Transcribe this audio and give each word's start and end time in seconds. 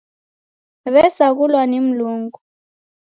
W'esaghulwa 0.93 1.61
ni 1.69 1.79
Mlungu. 1.85 2.39